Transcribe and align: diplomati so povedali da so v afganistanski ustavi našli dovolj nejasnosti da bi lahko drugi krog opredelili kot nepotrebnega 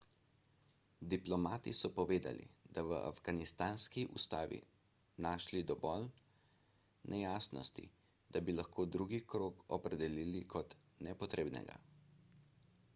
diplomati 1.13 1.71
so 1.79 1.87
povedali 1.99 2.45
da 2.77 2.81
so 2.85 2.85
v 2.91 2.95
afganistanski 3.09 4.05
ustavi 4.21 4.59
našli 5.25 5.61
dovolj 5.73 6.07
nejasnosti 7.15 7.85
da 8.33 8.43
bi 8.49 8.57
lahko 8.57 8.87
drugi 8.97 9.21
krog 9.35 9.63
opredelili 9.79 10.45
kot 10.57 10.77
nepotrebnega 11.11 11.81